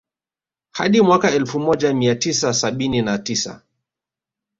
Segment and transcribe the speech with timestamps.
[0.71, 3.61] Hadi mwaka elfu moja mia tisa sabini na tisa